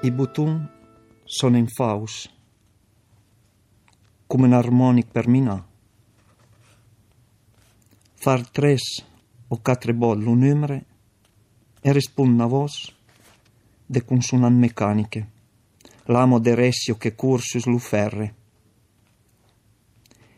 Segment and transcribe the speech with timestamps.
[0.00, 0.70] I button
[1.24, 2.32] sono in faus,
[4.28, 5.66] come un armonic per mina.
[8.14, 9.04] Far tres
[9.48, 10.84] o quatre bol un numero
[11.80, 12.94] e rispond una voce
[13.86, 15.30] de consonant meccaniche,
[16.04, 18.34] l'amo de ressio che cursus lu ferre.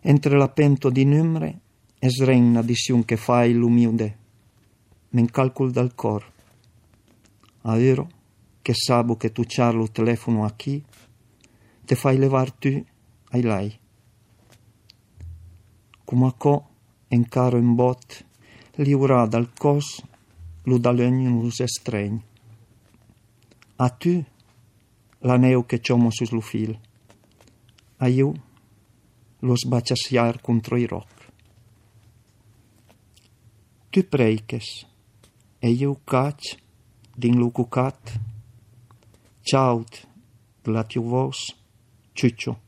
[0.00, 1.60] Entre la pento di numere
[2.00, 4.18] es regna di siun che fai l'umiude,
[5.10, 6.28] men calcul dal cor.
[7.62, 8.22] A vero
[8.64, 10.82] che sabo che tu c'hai lo telefono a chi,
[11.84, 12.82] te fai levar tu
[13.32, 13.78] ai lei.
[16.02, 16.68] Come a co,
[17.08, 18.24] en caro in bot,
[18.76, 20.02] liura dal cos,
[20.62, 22.16] lu dalenius estregn.
[23.76, 24.24] A tu,
[25.18, 26.72] l'aneu che c'homo sus lu fil.
[27.98, 28.32] A io,
[29.40, 31.12] lo sbaciasiar contro i roc.
[33.90, 34.86] Tu preiches,
[35.58, 36.56] e io cac,
[37.14, 38.32] din lu cucat,
[39.44, 40.08] ciaut,
[40.62, 41.54] la tiu vos,
[42.14, 42.60] ciuccio,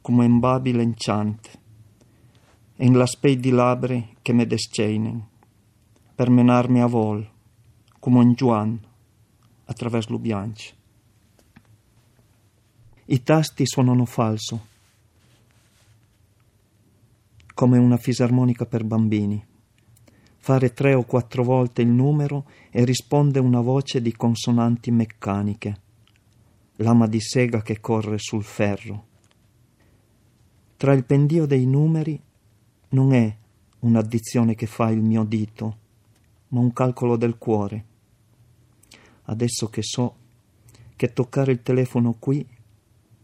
[0.00, 1.58] come un babile enchant,
[2.76, 5.22] en l'aspei di labre che me desceinen,
[6.14, 7.30] per menarmi a vol,
[8.00, 8.80] come un Juan,
[9.66, 10.62] attraverso lo bianco.
[13.04, 14.66] I tasti suonano falso,
[17.52, 19.44] come una fisarmonica per bambini.
[20.38, 25.86] Fare tre o quattro volte il numero e risponde una voce di consonanti meccaniche,
[26.80, 29.06] lama di sega che corre sul ferro.
[30.76, 32.20] Tra il pendio dei numeri
[32.90, 33.36] non è
[33.80, 35.78] un'addizione che fa il mio dito,
[36.48, 37.84] ma un calcolo del cuore.
[39.24, 40.14] Adesso che so
[40.94, 42.46] che toccare il telefono qui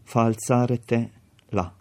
[0.03, 1.11] fa alzare te
[1.49, 1.73] là.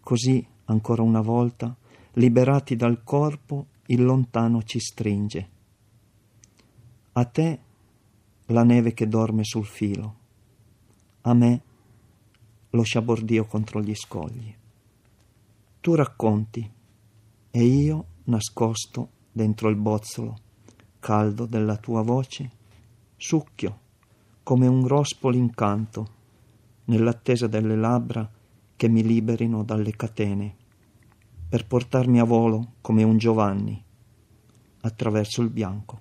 [0.00, 1.74] Così, ancora una volta,
[2.14, 5.48] liberati dal corpo, il lontano ci stringe.
[7.12, 7.60] A te
[8.52, 10.16] la neve che dorme sul filo,
[11.22, 11.62] a me
[12.70, 14.54] lo sciabordio contro gli scogli.
[15.80, 16.70] Tu racconti
[17.50, 20.38] e io nascosto dentro il bozzolo
[21.00, 22.50] caldo della tua voce,
[23.16, 23.80] succhio
[24.44, 26.20] come un rospolo incanto
[26.84, 28.30] nell'attesa delle labbra
[28.76, 30.56] che mi liberino dalle catene
[31.48, 33.82] per portarmi a volo come un Giovanni
[34.80, 36.00] attraverso il bianco.